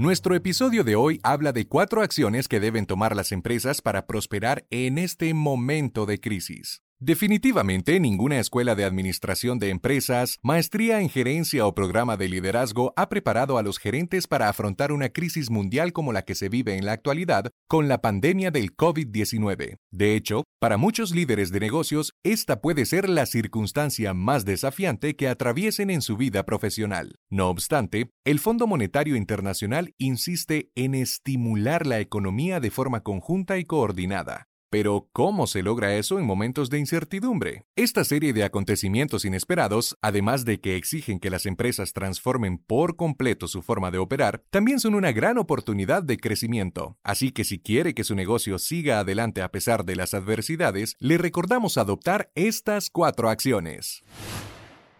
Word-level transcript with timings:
Nuestro 0.00 0.36
episodio 0.36 0.84
de 0.84 0.94
hoy 0.94 1.18
habla 1.24 1.52
de 1.52 1.66
cuatro 1.66 2.02
acciones 2.02 2.46
que 2.46 2.60
deben 2.60 2.86
tomar 2.86 3.16
las 3.16 3.32
empresas 3.32 3.82
para 3.82 4.06
prosperar 4.06 4.64
en 4.70 4.96
este 4.96 5.34
momento 5.34 6.06
de 6.06 6.20
crisis. 6.20 6.84
Definitivamente 7.00 8.00
ninguna 8.00 8.40
escuela 8.40 8.74
de 8.74 8.84
administración 8.84 9.60
de 9.60 9.68
empresas, 9.68 10.36
maestría 10.42 11.00
en 11.00 11.08
gerencia 11.08 11.64
o 11.64 11.72
programa 11.72 12.16
de 12.16 12.28
liderazgo 12.28 12.92
ha 12.96 13.08
preparado 13.08 13.56
a 13.56 13.62
los 13.62 13.78
gerentes 13.78 14.26
para 14.26 14.48
afrontar 14.48 14.90
una 14.90 15.10
crisis 15.10 15.48
mundial 15.48 15.92
como 15.92 16.12
la 16.12 16.22
que 16.22 16.34
se 16.34 16.48
vive 16.48 16.74
en 16.74 16.84
la 16.84 16.90
actualidad 16.90 17.52
con 17.68 17.86
la 17.86 18.00
pandemia 18.00 18.50
del 18.50 18.74
COVID-19. 18.74 19.76
De 19.92 20.16
hecho, 20.16 20.42
para 20.58 20.76
muchos 20.76 21.12
líderes 21.12 21.52
de 21.52 21.60
negocios, 21.60 22.14
esta 22.24 22.60
puede 22.60 22.84
ser 22.84 23.08
la 23.08 23.26
circunstancia 23.26 24.12
más 24.12 24.44
desafiante 24.44 25.14
que 25.14 25.28
atraviesen 25.28 25.90
en 25.90 26.02
su 26.02 26.16
vida 26.16 26.44
profesional. 26.44 27.14
No 27.30 27.48
obstante, 27.48 28.10
el 28.24 28.40
Fondo 28.40 28.66
Monetario 28.66 29.14
Internacional 29.14 29.94
insiste 29.98 30.72
en 30.74 30.96
estimular 30.96 31.86
la 31.86 32.00
economía 32.00 32.58
de 32.58 32.72
forma 32.72 33.04
conjunta 33.04 33.56
y 33.56 33.64
coordinada. 33.64 34.47
Pero, 34.70 35.08
¿cómo 35.14 35.46
se 35.46 35.62
logra 35.62 35.96
eso 35.96 36.18
en 36.18 36.26
momentos 36.26 36.68
de 36.68 36.78
incertidumbre? 36.78 37.64
Esta 37.74 38.04
serie 38.04 38.34
de 38.34 38.44
acontecimientos 38.44 39.24
inesperados, 39.24 39.96
además 40.02 40.44
de 40.44 40.60
que 40.60 40.76
exigen 40.76 41.20
que 41.20 41.30
las 41.30 41.46
empresas 41.46 41.94
transformen 41.94 42.58
por 42.58 42.96
completo 42.96 43.48
su 43.48 43.62
forma 43.62 43.90
de 43.90 43.96
operar, 43.96 44.42
también 44.50 44.78
son 44.78 44.94
una 44.94 45.12
gran 45.12 45.38
oportunidad 45.38 46.02
de 46.02 46.18
crecimiento. 46.18 46.98
Así 47.02 47.30
que 47.32 47.44
si 47.44 47.60
quiere 47.60 47.94
que 47.94 48.04
su 48.04 48.14
negocio 48.14 48.58
siga 48.58 48.98
adelante 48.98 49.40
a 49.40 49.50
pesar 49.50 49.86
de 49.86 49.96
las 49.96 50.12
adversidades, 50.12 50.96
le 50.98 51.16
recordamos 51.16 51.78
adoptar 51.78 52.30
estas 52.34 52.90
cuatro 52.90 53.30
acciones. 53.30 54.02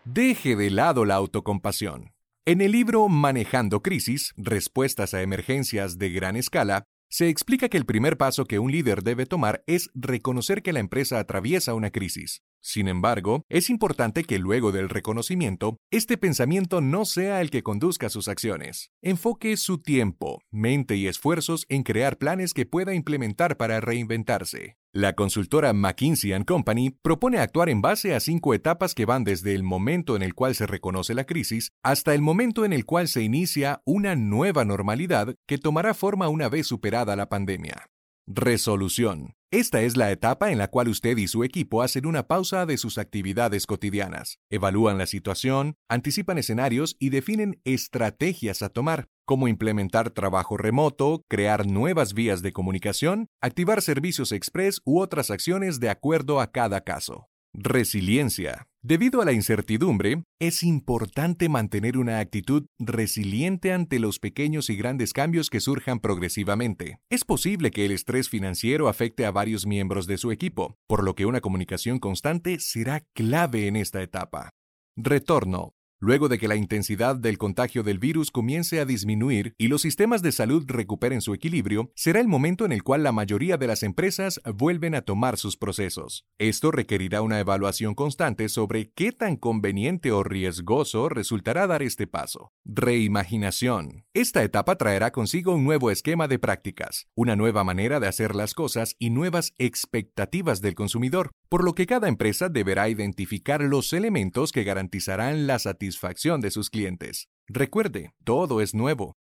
Deje 0.06 0.56
de 0.56 0.70
lado 0.70 1.05
la 1.05 1.16
autocompasión. 1.16 2.14
En 2.46 2.62
el 2.62 2.72
libro 2.72 3.06
Manejando 3.11 3.83
Crisis, 3.83 4.33
Respuestas 4.39 5.12
a 5.12 5.20
Emergencias 5.20 5.98
de 5.98 6.08
Gran 6.08 6.34
Escala, 6.34 6.84
se 7.09 7.28
explica 7.28 7.69
que 7.69 7.78
el 7.78 7.87
primer 7.87 8.17
paso 8.17 8.45
que 8.45 8.59
un 8.59 8.70
líder 8.70 9.03
debe 9.03 9.27
tomar 9.27 9.62
es 9.67 9.91
reconocer 9.95 10.62
que 10.62 10.73
la 10.73 10.81
empresa 10.81 11.19
atraviesa 11.19 11.75
una 11.75 11.91
crisis. 11.91 12.42
Sin 12.61 12.89
embargo, 12.89 13.45
es 13.48 13.70
importante 13.70 14.25
que 14.25 14.39
luego 14.39 14.73
del 14.73 14.89
reconocimiento, 14.89 15.78
este 15.91 16.19
pensamiento 16.19 16.81
no 16.81 17.05
sea 17.05 17.41
el 17.41 17.51
que 17.51 17.62
conduzca 17.62 18.09
sus 18.09 18.28
acciones. 18.28 18.91
Enfoque 19.03 19.56
su 19.56 19.78
tiempo, 19.78 20.42
mente 20.51 20.97
y 20.97 21.06
esfuerzos 21.06 21.64
en 21.69 21.83
crear 21.83 22.19
planes 22.19 22.55
que 22.55 22.67
pueda 22.67 22.95
implementar 22.95 23.56
para 23.56 23.81
reinventarse. 23.81 24.77
La 24.92 25.14
consultora 25.14 25.73
McKinsey⁇ 25.73 26.31
Company 26.45 26.91
propone 26.91 27.39
actuar 27.39 27.69
en 27.69 27.83
base 27.83 28.14
a 28.14 28.20
cinco 28.20 28.55
etapas 28.55 28.95
que 28.95 29.05
van 29.05 29.23
desde 29.23 29.55
el 29.55 29.62
momento 29.62 30.17
en 30.17 30.23
el 30.23 30.34
cual 30.34 30.55
se 30.55 30.67
reconoce 30.67 31.14
la 31.14 31.25
crisis 31.25 31.70
hasta 31.84 32.14
el 32.14 32.23
momento 32.23 32.64
en 32.64 32.73
el 32.73 32.84
cual 32.84 33.06
se 33.06 33.23
inicia 33.23 33.81
una 33.84 34.17
nueva 34.17 34.64
normalidad 34.64 35.34
que 35.47 35.59
tomará 35.59 35.95
forma 35.95 36.29
una 36.29 36.48
vez 36.48 36.67
superada 36.67 37.17
la 37.17 37.29
pandemia. 37.29 37.86
Resolución. 38.27 39.38
Esta 39.50 39.80
es 39.80 39.96
la 39.96 40.10
etapa 40.10 40.52
en 40.52 40.58
la 40.58 40.68
cual 40.68 40.89
usted 40.89 41.17
y 41.17 41.27
su 41.27 41.42
equipo 41.42 41.80
hacen 41.80 42.05
una 42.05 42.27
pausa 42.28 42.67
de 42.67 42.77
sus 42.77 42.98
actividades 42.98 43.67
cotidianas, 43.67 44.40
evalúan 44.50 44.98
la 44.98 45.06
situación, 45.06 45.77
anticipan 45.89 46.36
escenarios 46.36 46.96
y 46.98 47.08
definen 47.08 47.58
estrategias 47.64 48.61
a 48.61 48.68
tomar, 48.68 49.08
como 49.24 49.48
implementar 49.48 50.11
trabajo 50.11 50.58
remoto, 50.58 51.23
crear 51.28 51.67
nuevas 51.67 52.12
vías 52.12 52.42
de 52.42 52.52
comunicación, 52.52 53.28
activar 53.40 53.80
servicios 53.80 54.33
express 54.33 54.83
u 54.84 55.00
otras 55.00 55.30
acciones 55.30 55.80
de 55.80 55.89
acuerdo 55.89 56.42
a 56.42 56.52
cada 56.52 56.83
caso. 56.83 57.30
Resiliencia. 57.55 58.67
Debido 58.83 59.20
a 59.20 59.24
la 59.24 59.33
incertidumbre, 59.33 60.22
es 60.39 60.62
importante 60.62 61.48
mantener 61.48 61.98
una 61.98 62.20
actitud 62.20 62.66
resiliente 62.78 63.72
ante 63.72 63.98
los 63.98 64.20
pequeños 64.20 64.70
y 64.70 64.77
grandes 64.77 65.12
cambios 65.12 65.50
que 65.50 65.58
surjan 65.58 65.98
progresivamente. 65.98 67.00
Es 67.11 67.24
posible 67.24 67.72
que 67.72 67.86
el 67.86 67.90
estrés 67.90 68.28
financiero 68.28 68.88
afecte 68.88 69.27
a 69.27 69.33
varios 69.33 69.67
miembros 69.67 70.06
de 70.06 70.17
su 70.17 70.30
equipo, 70.30 70.77
por 70.86 71.02
lo 71.02 71.17
que 71.17 71.27
una 71.27 71.40
comunicación 71.40 71.98
constante 71.98 72.61
será 72.61 73.00
clave 73.14 73.67
en 73.67 73.74
esta 73.74 74.00
etapa. 74.00 74.50
Retorno. 74.96 75.77
Luego 76.01 76.29
de 76.29 76.39
que 76.39 76.47
la 76.47 76.55
intensidad 76.55 77.17
del 77.17 77.39
contagio 77.39 77.83
del 77.83 77.98
virus 77.98 78.31
comience 78.31 78.79
a 78.79 78.85
disminuir 78.85 79.55
y 79.59 79.67
los 79.67 79.83
sistemas 79.83 80.23
de 80.23 80.31
salud 80.31 80.64
recuperen 80.69 81.20
su 81.20 81.35
equilibrio, 81.35 81.91
será 81.97 82.20
el 82.20 82.29
momento 82.29 82.64
en 82.64 82.70
el 82.70 82.85
cual 82.85 83.03
la 83.03 83.11
mayoría 83.11 83.57
de 83.57 83.67
las 83.67 83.83
empresas 83.83 84.41
vuelven 84.55 84.95
a 84.95 85.03
tomar 85.03 85.39
sus 85.39 85.57
procesos. 85.57 86.25
Esto 86.39 86.70
requerirá 86.70 87.20
una 87.20 87.41
evaluación 87.41 87.97
constante 87.97 88.48
sobre 88.48 88.92
qué 88.92 89.11
tan 89.11 89.35
conveniente 89.35 90.13
o 90.13 90.23
riesgoso 90.23 91.09
resultará 91.09 91.67
dar 91.67 91.83
este 91.83 92.07
paso. 92.07 92.53
Reimaginación. 92.65 94.05
Esta 94.15 94.45
etapa 94.45 94.77
traerá 94.77 95.11
consigo 95.11 95.53
un 95.53 95.65
nuevo 95.65 95.91
esquema 95.91 96.29
de 96.29 96.39
prácticas, 96.39 97.09
una 97.17 97.35
nueva 97.35 97.65
manera 97.65 97.98
de 97.98 98.07
hacer 98.07 98.36
las 98.36 98.55
cosas 98.55 98.95
y 99.01 99.11
nuevas 99.11 99.53
expectativas 99.59 100.61
del 100.61 100.77
consumidor, 100.77 101.33
por 101.48 101.65
lo 101.65 101.75
que 101.75 101.86
cada 101.86 102.07
empresa 102.07 102.48
deberá 102.48 102.89
identificar 102.89 103.63
los 103.63 103.92
elementos 103.92 104.53
que 104.53 104.63
garantizarán 104.63 105.48
la 105.48 105.59
satisfacción 105.59 105.87
satisfacción 105.88 106.42
de 106.42 106.50
sus 106.50 106.68
clientes. 106.68 107.28
Recuerde, 107.46 108.12
todo 108.24 108.60
es 108.60 108.74
nuevo. 108.74 109.16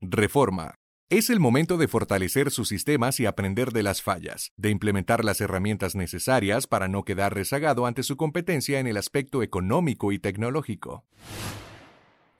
Reforma. 0.00 0.74
Es 1.08 1.30
el 1.30 1.38
momento 1.38 1.76
de 1.76 1.86
fortalecer 1.86 2.50
sus 2.50 2.68
sistemas 2.68 3.20
y 3.20 3.26
aprender 3.26 3.70
de 3.70 3.82
las 3.84 4.02
fallas, 4.02 4.50
de 4.56 4.70
implementar 4.70 5.24
las 5.24 5.40
herramientas 5.40 5.94
necesarias 5.94 6.66
para 6.66 6.88
no 6.88 7.04
quedar 7.04 7.34
rezagado 7.34 7.86
ante 7.86 8.02
su 8.02 8.16
competencia 8.16 8.80
en 8.80 8.86
el 8.88 8.96
aspecto 8.96 9.42
económico 9.42 10.10
y 10.10 10.18
tecnológico. 10.18 11.04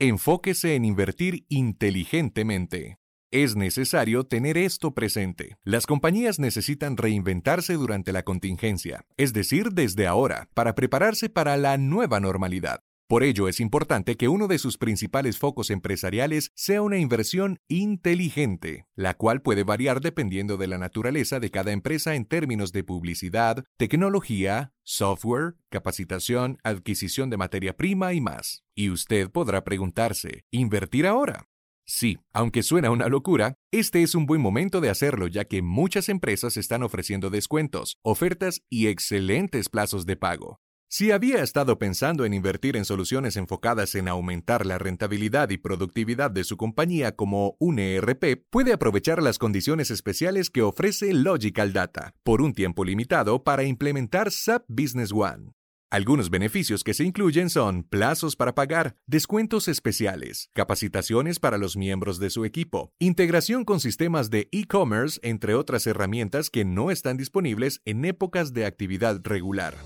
Enfóquese 0.00 0.74
en 0.74 0.84
invertir 0.84 1.44
inteligentemente. 1.48 2.98
Es 3.32 3.54
necesario 3.54 4.24
tener 4.24 4.56
esto 4.56 4.94
presente. 4.94 5.58
Las 5.62 5.86
compañías 5.86 6.40
necesitan 6.40 6.96
reinventarse 6.96 7.74
durante 7.74 8.12
la 8.12 8.24
contingencia, 8.24 9.04
es 9.16 9.32
decir, 9.32 9.70
desde 9.70 10.08
ahora, 10.08 10.48
para 10.54 10.74
prepararse 10.74 11.28
para 11.28 11.56
la 11.56 11.76
nueva 11.78 12.18
normalidad. 12.18 12.80
Por 13.10 13.24
ello 13.24 13.48
es 13.48 13.58
importante 13.58 14.16
que 14.16 14.28
uno 14.28 14.46
de 14.46 14.60
sus 14.60 14.78
principales 14.78 15.36
focos 15.36 15.70
empresariales 15.70 16.52
sea 16.54 16.80
una 16.80 16.96
inversión 16.96 17.58
inteligente, 17.66 18.86
la 18.94 19.14
cual 19.14 19.42
puede 19.42 19.64
variar 19.64 20.00
dependiendo 20.00 20.56
de 20.56 20.68
la 20.68 20.78
naturaleza 20.78 21.40
de 21.40 21.50
cada 21.50 21.72
empresa 21.72 22.14
en 22.14 22.24
términos 22.24 22.70
de 22.70 22.84
publicidad, 22.84 23.64
tecnología, 23.76 24.74
software, 24.84 25.56
capacitación, 25.70 26.58
adquisición 26.62 27.30
de 27.30 27.36
materia 27.36 27.76
prima 27.76 28.12
y 28.12 28.20
más. 28.20 28.62
Y 28.76 28.90
usted 28.90 29.28
podrá 29.28 29.64
preguntarse, 29.64 30.44
¿invertir 30.52 31.08
ahora? 31.08 31.48
Sí, 31.84 32.16
aunque 32.32 32.62
suena 32.62 32.92
una 32.92 33.08
locura, 33.08 33.56
este 33.72 34.04
es 34.04 34.14
un 34.14 34.26
buen 34.26 34.40
momento 34.40 34.80
de 34.80 34.88
hacerlo 34.88 35.26
ya 35.26 35.46
que 35.46 35.62
muchas 35.62 36.08
empresas 36.08 36.56
están 36.56 36.84
ofreciendo 36.84 37.28
descuentos, 37.28 37.98
ofertas 38.02 38.62
y 38.70 38.86
excelentes 38.86 39.68
plazos 39.68 40.06
de 40.06 40.14
pago. 40.14 40.60
Si 40.92 41.12
había 41.12 41.40
estado 41.44 41.78
pensando 41.78 42.24
en 42.24 42.34
invertir 42.34 42.76
en 42.76 42.84
soluciones 42.84 43.36
enfocadas 43.36 43.94
en 43.94 44.08
aumentar 44.08 44.66
la 44.66 44.76
rentabilidad 44.76 45.48
y 45.50 45.56
productividad 45.56 46.32
de 46.32 46.42
su 46.42 46.56
compañía 46.56 47.14
como 47.14 47.54
un 47.60 47.78
ERP, 47.78 48.42
puede 48.50 48.72
aprovechar 48.72 49.22
las 49.22 49.38
condiciones 49.38 49.92
especiales 49.92 50.50
que 50.50 50.62
ofrece 50.62 51.14
Logical 51.14 51.72
Data 51.72 52.16
por 52.24 52.42
un 52.42 52.54
tiempo 52.54 52.84
limitado 52.84 53.44
para 53.44 53.62
implementar 53.62 54.32
SAP 54.32 54.64
Business 54.66 55.12
One. 55.12 55.52
Algunos 55.92 56.28
beneficios 56.28 56.82
que 56.82 56.92
se 56.92 57.04
incluyen 57.04 57.50
son 57.50 57.84
plazos 57.84 58.34
para 58.34 58.56
pagar, 58.56 58.96
descuentos 59.06 59.68
especiales, 59.68 60.50
capacitaciones 60.54 61.38
para 61.38 61.56
los 61.56 61.76
miembros 61.76 62.18
de 62.18 62.30
su 62.30 62.44
equipo, 62.44 62.92
integración 62.98 63.64
con 63.64 63.78
sistemas 63.78 64.28
de 64.28 64.48
e-commerce, 64.50 65.20
entre 65.22 65.54
otras 65.54 65.86
herramientas 65.86 66.50
que 66.50 66.64
no 66.64 66.90
están 66.90 67.16
disponibles 67.16 67.80
en 67.84 68.04
épocas 68.04 68.52
de 68.52 68.66
actividad 68.66 69.20
regular. 69.22 69.76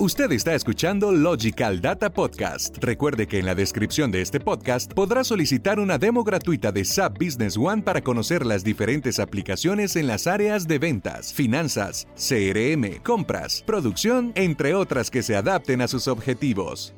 Usted 0.00 0.30
está 0.30 0.54
escuchando 0.54 1.10
Logical 1.10 1.80
Data 1.80 2.08
Podcast. 2.08 2.78
Recuerde 2.78 3.26
que 3.26 3.40
en 3.40 3.46
la 3.46 3.56
descripción 3.56 4.12
de 4.12 4.20
este 4.20 4.38
podcast 4.38 4.92
podrá 4.92 5.24
solicitar 5.24 5.80
una 5.80 5.98
demo 5.98 6.22
gratuita 6.22 6.70
de 6.70 6.84
SAP 6.84 7.18
Business 7.18 7.56
One 7.56 7.82
para 7.82 8.00
conocer 8.00 8.46
las 8.46 8.62
diferentes 8.62 9.18
aplicaciones 9.18 9.96
en 9.96 10.06
las 10.06 10.28
áreas 10.28 10.68
de 10.68 10.78
ventas, 10.78 11.34
finanzas, 11.34 12.06
CRM, 12.14 13.02
compras, 13.02 13.64
producción, 13.66 14.30
entre 14.36 14.76
otras 14.76 15.10
que 15.10 15.24
se 15.24 15.34
adapten 15.34 15.80
a 15.80 15.88
sus 15.88 16.06
objetivos. 16.06 16.94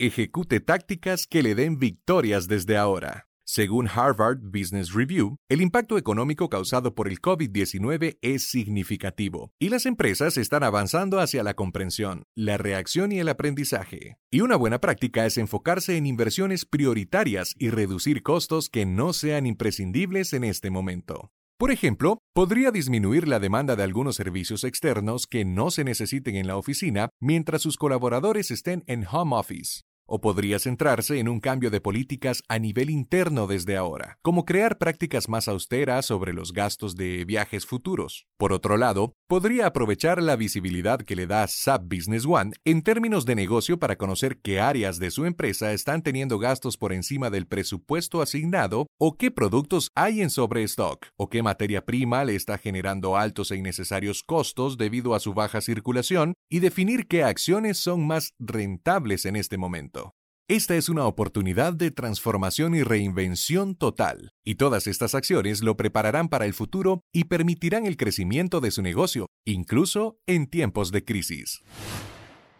Ejecute 0.00 0.58
tácticas 0.58 1.28
que 1.28 1.44
le 1.44 1.54
den 1.54 1.78
victorias 1.78 2.48
desde 2.48 2.76
ahora. 2.76 3.28
Según 3.46 3.88
Harvard 3.88 4.38
Business 4.40 4.94
Review, 4.94 5.36
el 5.50 5.60
impacto 5.60 5.98
económico 5.98 6.48
causado 6.48 6.94
por 6.94 7.08
el 7.08 7.20
COVID-19 7.20 8.16
es 8.22 8.44
significativo 8.44 9.52
y 9.58 9.68
las 9.68 9.84
empresas 9.84 10.38
están 10.38 10.62
avanzando 10.62 11.20
hacia 11.20 11.42
la 11.42 11.52
comprensión, 11.52 12.24
la 12.34 12.56
reacción 12.56 13.12
y 13.12 13.18
el 13.18 13.28
aprendizaje. 13.28 14.16
Y 14.30 14.40
una 14.40 14.56
buena 14.56 14.80
práctica 14.80 15.26
es 15.26 15.36
enfocarse 15.36 15.98
en 15.98 16.06
inversiones 16.06 16.64
prioritarias 16.64 17.54
y 17.58 17.68
reducir 17.68 18.22
costos 18.22 18.70
que 18.70 18.86
no 18.86 19.12
sean 19.12 19.44
imprescindibles 19.44 20.32
en 20.32 20.44
este 20.44 20.70
momento. 20.70 21.30
Por 21.58 21.70
ejemplo, 21.70 22.18
podría 22.32 22.70
disminuir 22.70 23.28
la 23.28 23.40
demanda 23.40 23.76
de 23.76 23.82
algunos 23.82 24.16
servicios 24.16 24.64
externos 24.64 25.26
que 25.26 25.44
no 25.44 25.70
se 25.70 25.84
necesiten 25.84 26.36
en 26.36 26.46
la 26.46 26.56
oficina 26.56 27.10
mientras 27.20 27.60
sus 27.60 27.76
colaboradores 27.76 28.50
estén 28.50 28.84
en 28.86 29.06
home 29.06 29.36
office. 29.36 29.82
O 30.06 30.20
podría 30.20 30.58
centrarse 30.58 31.18
en 31.18 31.28
un 31.28 31.40
cambio 31.40 31.70
de 31.70 31.80
políticas 31.80 32.42
a 32.48 32.58
nivel 32.58 32.90
interno 32.90 33.46
desde 33.46 33.76
ahora, 33.76 34.18
como 34.22 34.44
crear 34.44 34.78
prácticas 34.78 35.28
más 35.28 35.48
austeras 35.48 36.06
sobre 36.06 36.32
los 36.32 36.52
gastos 36.52 36.94
de 36.96 37.24
viajes 37.24 37.66
futuros. 37.66 38.26
Por 38.36 38.52
otro 38.52 38.76
lado, 38.76 39.14
podría 39.26 39.66
aprovechar 39.66 40.22
la 40.22 40.36
visibilidad 40.36 41.00
que 41.00 41.16
le 41.16 41.26
da 41.26 41.46
SAP 41.46 41.84
Business 41.84 42.26
One 42.26 42.52
en 42.64 42.82
términos 42.82 43.24
de 43.24 43.34
negocio 43.34 43.78
para 43.78 43.96
conocer 43.96 44.40
qué 44.42 44.60
áreas 44.60 44.98
de 44.98 45.10
su 45.10 45.24
empresa 45.24 45.72
están 45.72 46.02
teniendo 46.02 46.38
gastos 46.38 46.76
por 46.76 46.92
encima 46.92 47.30
del 47.30 47.46
presupuesto 47.46 48.20
asignado 48.20 48.86
o 49.00 49.16
qué 49.16 49.30
productos 49.30 49.88
hay 49.94 50.20
en 50.20 50.30
sobrestock 50.30 51.06
o 51.16 51.30
qué 51.30 51.42
materia 51.42 51.84
prima 51.84 52.24
le 52.24 52.34
está 52.34 52.58
generando 52.58 53.16
altos 53.16 53.50
e 53.50 53.56
innecesarios 53.56 54.22
costos 54.22 54.76
debido 54.76 55.14
a 55.14 55.20
su 55.20 55.32
baja 55.32 55.60
circulación 55.60 56.34
y 56.50 56.60
definir 56.60 57.06
qué 57.06 57.22
acciones 57.22 57.78
son 57.78 58.06
más 58.06 58.34
rentables 58.38 59.24
en 59.24 59.36
este 59.36 59.56
momento. 59.56 60.03
Esta 60.46 60.76
es 60.76 60.90
una 60.90 61.06
oportunidad 61.06 61.72
de 61.72 61.90
transformación 61.90 62.74
y 62.74 62.82
reinvención 62.82 63.74
total, 63.74 64.32
y 64.44 64.56
todas 64.56 64.86
estas 64.86 65.14
acciones 65.14 65.62
lo 65.62 65.74
prepararán 65.78 66.28
para 66.28 66.44
el 66.44 66.52
futuro 66.52 67.00
y 67.14 67.24
permitirán 67.24 67.86
el 67.86 67.96
crecimiento 67.96 68.60
de 68.60 68.70
su 68.70 68.82
negocio, 68.82 69.26
incluso 69.46 70.18
en 70.26 70.46
tiempos 70.46 70.92
de 70.92 71.02
crisis. 71.02 71.62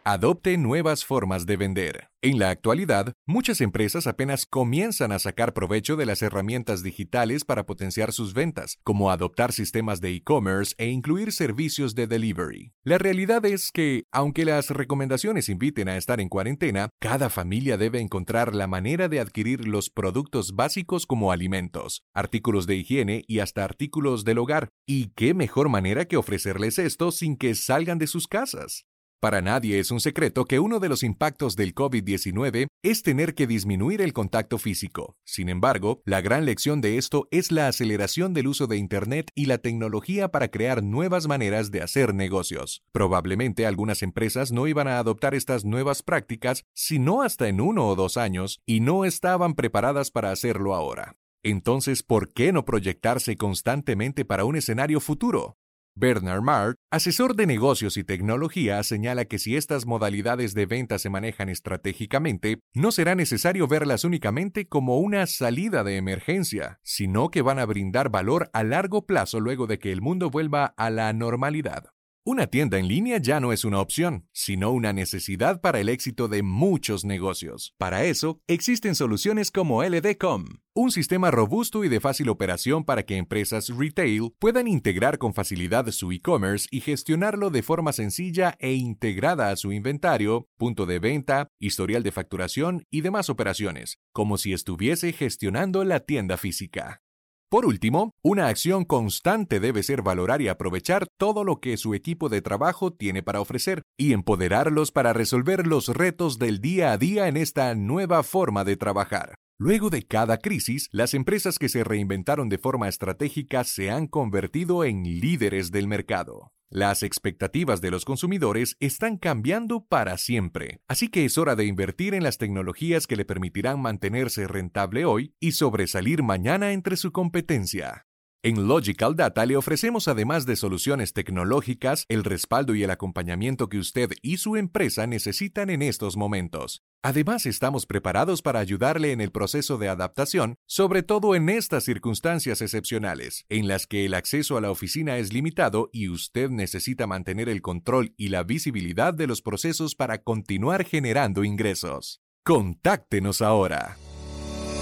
Adopte 0.06 0.58
nuevas 0.58 1.02
formas 1.02 1.46
de 1.46 1.56
vender. 1.56 2.10
En 2.20 2.38
la 2.38 2.50
actualidad, 2.50 3.14
muchas 3.26 3.62
empresas 3.62 4.06
apenas 4.06 4.44
comienzan 4.44 5.12
a 5.12 5.18
sacar 5.18 5.54
provecho 5.54 5.96
de 5.96 6.04
las 6.04 6.20
herramientas 6.20 6.82
digitales 6.82 7.46
para 7.46 7.64
potenciar 7.64 8.12
sus 8.12 8.34
ventas, 8.34 8.76
como 8.84 9.10
adoptar 9.10 9.52
sistemas 9.52 10.02
de 10.02 10.10
e-commerce 10.10 10.74
e 10.76 10.88
incluir 10.88 11.32
servicios 11.32 11.94
de 11.94 12.06
delivery. 12.06 12.74
La 12.82 12.98
realidad 12.98 13.46
es 13.46 13.72
que, 13.72 14.04
aunque 14.12 14.44
las 14.44 14.68
recomendaciones 14.68 15.48
inviten 15.48 15.88
a 15.88 15.96
estar 15.96 16.20
en 16.20 16.28
cuarentena, 16.28 16.90
cada 17.00 17.30
familia 17.30 17.78
debe 17.78 18.00
encontrar 18.00 18.54
la 18.54 18.66
manera 18.66 19.08
de 19.08 19.20
adquirir 19.20 19.66
los 19.66 19.88
productos 19.88 20.54
básicos 20.54 21.06
como 21.06 21.32
alimentos, 21.32 22.02
artículos 22.12 22.66
de 22.66 22.76
higiene 22.76 23.24
y 23.26 23.38
hasta 23.38 23.64
artículos 23.64 24.24
del 24.24 24.36
hogar. 24.36 24.68
¿Y 24.86 25.14
qué 25.14 25.32
mejor 25.32 25.70
manera 25.70 26.04
que 26.04 26.18
ofrecerles 26.18 26.78
esto 26.78 27.10
sin 27.10 27.38
que 27.38 27.54
salgan 27.54 27.96
de 27.96 28.06
sus 28.06 28.28
casas? 28.28 28.84
Para 29.24 29.40
nadie 29.40 29.78
es 29.78 29.90
un 29.90 30.00
secreto 30.00 30.44
que 30.44 30.60
uno 30.60 30.80
de 30.80 30.90
los 30.90 31.02
impactos 31.02 31.56
del 31.56 31.74
COVID-19 31.74 32.66
es 32.82 33.02
tener 33.02 33.34
que 33.34 33.46
disminuir 33.46 34.02
el 34.02 34.12
contacto 34.12 34.58
físico. 34.58 35.16
Sin 35.24 35.48
embargo, 35.48 36.02
la 36.04 36.20
gran 36.20 36.44
lección 36.44 36.82
de 36.82 36.98
esto 36.98 37.26
es 37.30 37.50
la 37.50 37.68
aceleración 37.68 38.34
del 38.34 38.48
uso 38.48 38.66
de 38.66 38.76
Internet 38.76 39.30
y 39.34 39.46
la 39.46 39.56
tecnología 39.56 40.28
para 40.28 40.48
crear 40.48 40.82
nuevas 40.82 41.26
maneras 41.26 41.70
de 41.70 41.80
hacer 41.80 42.12
negocios. 42.12 42.82
Probablemente 42.92 43.64
algunas 43.64 44.02
empresas 44.02 44.52
no 44.52 44.66
iban 44.66 44.88
a 44.88 44.98
adoptar 44.98 45.34
estas 45.34 45.64
nuevas 45.64 46.02
prácticas 46.02 46.66
sino 46.74 47.22
hasta 47.22 47.48
en 47.48 47.62
uno 47.62 47.88
o 47.88 47.96
dos 47.96 48.18
años 48.18 48.60
y 48.66 48.80
no 48.80 49.06
estaban 49.06 49.54
preparadas 49.54 50.10
para 50.10 50.32
hacerlo 50.32 50.74
ahora. 50.74 51.16
Entonces, 51.42 52.02
¿por 52.02 52.30
qué 52.30 52.52
no 52.52 52.66
proyectarse 52.66 53.38
constantemente 53.38 54.26
para 54.26 54.44
un 54.44 54.56
escenario 54.56 55.00
futuro? 55.00 55.56
Bernard 55.96 56.42
Mart, 56.42 56.76
asesor 56.90 57.36
de 57.36 57.46
negocios 57.46 57.96
y 57.96 58.02
tecnología, 58.02 58.82
señala 58.82 59.26
que 59.26 59.38
si 59.38 59.56
estas 59.56 59.86
modalidades 59.86 60.52
de 60.52 60.66
venta 60.66 60.98
se 60.98 61.08
manejan 61.08 61.48
estratégicamente, 61.48 62.58
no 62.74 62.90
será 62.90 63.14
necesario 63.14 63.68
verlas 63.68 64.02
únicamente 64.02 64.66
como 64.66 64.98
una 64.98 65.26
salida 65.26 65.84
de 65.84 65.96
emergencia, 65.96 66.80
sino 66.82 67.30
que 67.30 67.42
van 67.42 67.60
a 67.60 67.66
brindar 67.66 68.10
valor 68.10 68.50
a 68.52 68.64
largo 68.64 69.06
plazo 69.06 69.38
luego 69.38 69.68
de 69.68 69.78
que 69.78 69.92
el 69.92 70.02
mundo 70.02 70.30
vuelva 70.30 70.74
a 70.76 70.90
la 70.90 71.12
normalidad. 71.12 71.93
Una 72.26 72.46
tienda 72.46 72.78
en 72.78 72.88
línea 72.88 73.18
ya 73.18 73.38
no 73.38 73.52
es 73.52 73.66
una 73.66 73.80
opción, 73.80 74.26
sino 74.32 74.70
una 74.70 74.94
necesidad 74.94 75.60
para 75.60 75.78
el 75.78 75.90
éxito 75.90 76.26
de 76.26 76.42
muchos 76.42 77.04
negocios. 77.04 77.74
Para 77.76 78.04
eso, 78.04 78.40
existen 78.46 78.94
soluciones 78.94 79.50
como 79.50 79.84
LDCom, 79.84 80.46
un 80.74 80.90
sistema 80.90 81.30
robusto 81.30 81.84
y 81.84 81.90
de 81.90 82.00
fácil 82.00 82.30
operación 82.30 82.84
para 82.84 83.02
que 83.02 83.18
empresas 83.18 83.68
retail 83.68 84.32
puedan 84.38 84.68
integrar 84.68 85.18
con 85.18 85.34
facilidad 85.34 85.86
su 85.90 86.12
e-commerce 86.12 86.66
y 86.70 86.80
gestionarlo 86.80 87.50
de 87.50 87.62
forma 87.62 87.92
sencilla 87.92 88.56
e 88.58 88.72
integrada 88.72 89.50
a 89.50 89.56
su 89.56 89.70
inventario, 89.72 90.48
punto 90.56 90.86
de 90.86 91.00
venta, 91.00 91.48
historial 91.58 92.02
de 92.02 92.12
facturación 92.12 92.86
y 92.90 93.02
demás 93.02 93.28
operaciones, 93.28 93.98
como 94.14 94.38
si 94.38 94.54
estuviese 94.54 95.12
gestionando 95.12 95.84
la 95.84 96.00
tienda 96.00 96.38
física. 96.38 97.03
Por 97.50 97.66
último, 97.66 98.10
una 98.22 98.48
acción 98.48 98.84
constante 98.84 99.60
debe 99.60 99.82
ser 99.82 100.02
valorar 100.02 100.42
y 100.42 100.48
aprovechar 100.48 101.06
todo 101.18 101.44
lo 101.44 101.60
que 101.60 101.76
su 101.76 101.94
equipo 101.94 102.28
de 102.28 102.42
trabajo 102.42 102.92
tiene 102.92 103.22
para 103.22 103.40
ofrecer 103.40 103.82
y 103.96 104.12
empoderarlos 104.12 104.90
para 104.90 105.12
resolver 105.12 105.66
los 105.66 105.88
retos 105.88 106.38
del 106.38 106.60
día 106.60 106.92
a 106.92 106.98
día 106.98 107.28
en 107.28 107.36
esta 107.36 107.74
nueva 107.74 108.22
forma 108.22 108.64
de 108.64 108.76
trabajar. 108.76 109.36
Luego 109.56 109.88
de 109.88 110.02
cada 110.02 110.38
crisis, 110.38 110.88
las 110.90 111.14
empresas 111.14 111.60
que 111.60 111.68
se 111.68 111.84
reinventaron 111.84 112.48
de 112.48 112.58
forma 112.58 112.88
estratégica 112.88 113.62
se 113.62 113.88
han 113.88 114.08
convertido 114.08 114.82
en 114.82 115.04
líderes 115.04 115.70
del 115.70 115.86
mercado. 115.86 116.52
Las 116.70 117.04
expectativas 117.04 117.80
de 117.80 117.92
los 117.92 118.04
consumidores 118.04 118.76
están 118.80 119.16
cambiando 119.16 119.86
para 119.86 120.18
siempre, 120.18 120.80
así 120.88 121.08
que 121.08 121.24
es 121.24 121.38
hora 121.38 121.54
de 121.54 121.66
invertir 121.66 122.14
en 122.14 122.24
las 122.24 122.36
tecnologías 122.36 123.06
que 123.06 123.14
le 123.14 123.24
permitirán 123.24 123.80
mantenerse 123.80 124.48
rentable 124.48 125.04
hoy 125.04 125.36
y 125.38 125.52
sobresalir 125.52 126.24
mañana 126.24 126.72
entre 126.72 126.96
su 126.96 127.12
competencia. 127.12 128.06
En 128.44 128.68
Logical 128.68 129.16
Data 129.16 129.46
le 129.46 129.56
ofrecemos 129.56 130.06
además 130.06 130.44
de 130.44 130.56
soluciones 130.56 131.14
tecnológicas, 131.14 132.04
el 132.10 132.24
respaldo 132.24 132.74
y 132.74 132.82
el 132.82 132.90
acompañamiento 132.90 133.70
que 133.70 133.78
usted 133.78 134.10
y 134.20 134.36
su 134.36 134.56
empresa 134.56 135.06
necesitan 135.06 135.70
en 135.70 135.80
estos 135.80 136.18
momentos. 136.18 136.82
Además, 137.02 137.46
estamos 137.46 137.86
preparados 137.86 138.42
para 138.42 138.60
ayudarle 138.60 139.12
en 139.12 139.22
el 139.22 139.32
proceso 139.32 139.78
de 139.78 139.88
adaptación, 139.88 140.56
sobre 140.66 141.02
todo 141.02 141.34
en 141.34 141.48
estas 141.48 141.84
circunstancias 141.84 142.60
excepcionales, 142.60 143.46
en 143.48 143.66
las 143.66 143.86
que 143.86 144.04
el 144.04 144.12
acceso 144.12 144.58
a 144.58 144.60
la 144.60 144.70
oficina 144.70 145.16
es 145.16 145.32
limitado 145.32 145.88
y 145.90 146.10
usted 146.10 146.50
necesita 146.50 147.06
mantener 147.06 147.48
el 147.48 147.62
control 147.62 148.12
y 148.18 148.28
la 148.28 148.42
visibilidad 148.42 149.14
de 149.14 149.26
los 149.26 149.40
procesos 149.40 149.94
para 149.94 150.22
continuar 150.22 150.84
generando 150.84 151.44
ingresos. 151.44 152.20
Contáctenos 152.44 153.40
ahora. 153.40 153.96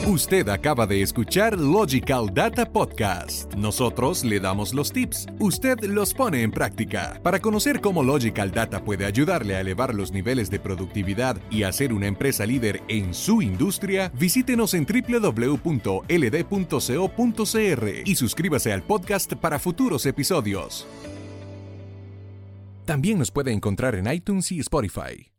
Usted 0.06 0.48
acaba 0.48 0.84
de 0.84 1.00
escuchar 1.00 1.56
Logical 1.56 2.34
Data 2.34 2.66
Podcast. 2.66 3.54
Nosotros 3.54 4.24
le 4.24 4.40
damos 4.40 4.74
los 4.74 4.90
tips, 4.92 5.28
usted 5.38 5.78
los 5.84 6.12
pone 6.12 6.42
en 6.42 6.50
práctica. 6.50 7.20
Para 7.22 7.38
conocer 7.38 7.80
cómo 7.80 8.02
Logical 8.02 8.50
Data 8.50 8.84
puede 8.84 9.04
ayudarle 9.04 9.54
a 9.54 9.60
elevar 9.60 9.94
los 9.94 10.10
niveles 10.10 10.50
de 10.50 10.58
productividad 10.58 11.40
y 11.50 11.62
hacer 11.62 11.92
una 11.92 12.08
empresa 12.08 12.44
líder 12.44 12.82
en 12.88 13.14
su 13.14 13.42
industria, 13.42 14.10
visítenos 14.18 14.74
en 14.74 14.86
www.ld.co.cr 14.86 15.62
y 18.04 18.14
suscríbase 18.16 18.72
al 18.72 18.82
podcast 18.82 19.34
para 19.34 19.60
futuros 19.60 20.04
episodios. 20.04 20.84
También 22.84 23.20
nos 23.20 23.30
puede 23.30 23.52
encontrar 23.52 23.94
en 23.94 24.12
iTunes 24.12 24.50
y 24.50 24.58
Spotify. 24.58 25.31